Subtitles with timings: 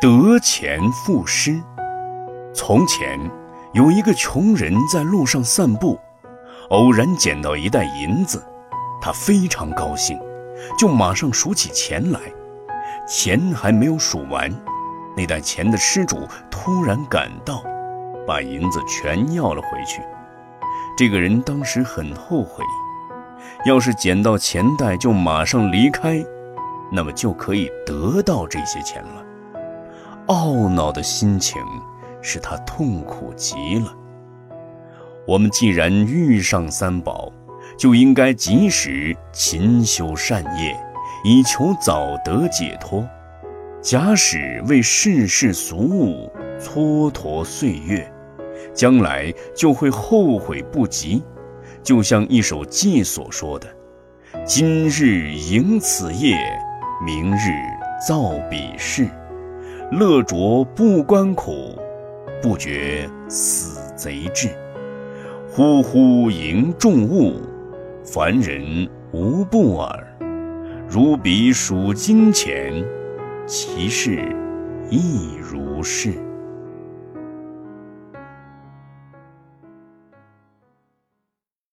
[0.00, 1.60] 得钱赋诗。
[2.54, 3.20] 从前
[3.74, 6.00] 有一个穷人在路上散步，
[6.70, 8.42] 偶然捡到一袋银子，
[8.98, 10.18] 他非常高兴，
[10.78, 12.18] 就马上数起钱来。
[13.06, 14.50] 钱还没有数完，
[15.14, 17.62] 那袋钱的失主突然赶到，
[18.26, 20.00] 把银子全要了回去。
[20.96, 22.64] 这个人当时很后悔，
[23.66, 26.24] 要是捡到钱袋就马上离开，
[26.90, 29.26] 那么就可以得到这些钱了。
[30.30, 31.60] 懊恼的心情
[32.22, 33.92] 使他痛苦极了。
[35.26, 37.32] 我们既然遇上三宝，
[37.76, 40.76] 就应该及时勤修善业，
[41.24, 43.04] 以求早得解脱。
[43.82, 48.08] 假使为世事俗物蹉跎岁月，
[48.72, 51.20] 将来就会后悔不及。
[51.82, 53.66] 就像一首偈所说的
[54.46, 56.36] ：“今日迎此业，
[57.04, 57.50] 明日
[58.06, 59.08] 造彼事。”
[59.90, 61.76] 乐着不关苦，
[62.40, 64.48] 不觉死贼至。
[65.48, 67.40] 呼呼迎众物，
[68.04, 70.06] 凡人无不耳。
[70.88, 72.72] 如彼数金钱，
[73.46, 74.24] 其事
[74.90, 76.29] 亦如是。